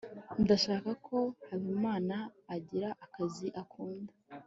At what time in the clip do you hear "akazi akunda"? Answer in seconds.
3.05-4.13